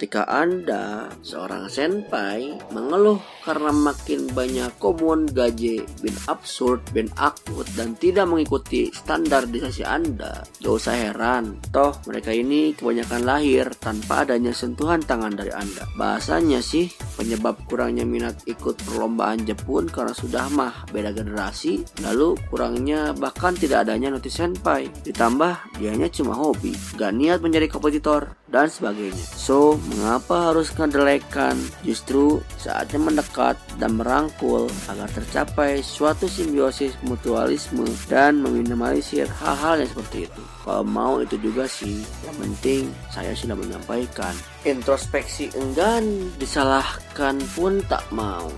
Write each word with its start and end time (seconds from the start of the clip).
Ketika 0.00 0.24
Anda, 0.32 1.12
seorang 1.20 1.68
senpai, 1.68 2.56
mengeluh 2.72 3.20
karena 3.44 3.68
makin 3.68 4.32
banyak 4.32 4.72
common 4.80 5.28
gaje, 5.28 5.84
bin 6.00 6.16
absurd, 6.24 6.80
bin 6.96 7.12
akut, 7.20 7.68
dan 7.76 7.92
tidak 8.00 8.24
mengikuti 8.24 8.88
standarisasi 8.88 9.84
Anda, 9.84 10.40
gak 10.64 10.72
usah 10.72 10.96
heran. 10.96 11.60
Toh, 11.68 11.92
mereka 12.08 12.32
ini 12.32 12.72
kebanyakan 12.72 13.28
lahir 13.28 13.68
tanpa 13.76 14.24
adanya 14.24 14.56
sentuhan 14.56 15.04
tangan 15.04 15.36
dari 15.36 15.52
Anda. 15.52 15.84
Bahasanya 16.00 16.64
sih, 16.64 16.88
penyebab 17.20 17.60
kurangnya 17.68 18.08
minat 18.08 18.40
ikut 18.48 18.80
perlombaan 18.80 19.44
Jepun 19.44 19.84
karena 19.92 20.16
sudah 20.16 20.48
mah 20.48 20.88
beda 20.96 21.12
generasi, 21.12 21.84
lalu 22.00 22.40
kurangnya 22.48 23.12
bahkan 23.12 23.52
tidak 23.52 23.84
adanya 23.84 24.16
notis 24.16 24.40
senpai. 24.40 24.88
Ditambah, 25.04 25.76
dianya 25.76 26.08
cuma 26.08 26.32
hobi, 26.32 26.72
gak 26.96 27.12
niat 27.12 27.44
menjadi 27.44 27.68
kompetitor, 27.68 28.39
dan 28.50 28.66
sebagainya. 28.66 29.24
So, 29.34 29.78
mengapa 29.94 30.50
harus 30.50 30.74
ngedelekan? 30.74 31.54
Justru 31.86 32.42
saatnya 32.58 32.98
mendekat 32.98 33.56
dan 33.78 33.96
merangkul 33.96 34.66
agar 34.90 35.08
tercapai 35.14 35.80
suatu 35.80 36.26
simbiosis 36.26 36.98
mutualisme 37.06 37.86
dan 38.10 38.42
meminimalisir 38.42 39.30
hal-hal 39.40 39.80
yang 39.80 39.90
seperti 39.90 40.26
itu. 40.26 40.42
Kalau 40.66 40.84
mau 40.84 41.22
itu 41.22 41.38
juga 41.40 41.64
sih, 41.70 42.02
yang 42.26 42.36
penting 42.36 42.82
saya 43.14 43.32
sudah 43.32 43.56
menyampaikan. 43.56 44.34
Introspeksi 44.66 45.48
enggan, 45.56 46.28
disalahkan 46.36 47.40
pun 47.56 47.80
tak 47.88 48.04
mau. 48.12 48.50